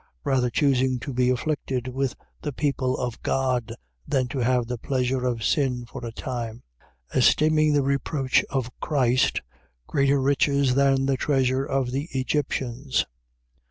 [0.23, 3.71] Rather choosing to be afflicted with the people of God
[4.07, 6.63] than to have the pleasure of sin for a time:
[7.13, 7.17] 11:26.
[7.19, 9.43] Esteeming the reproach of Christ
[9.85, 13.05] greater riches than the treasure of the Egyptians.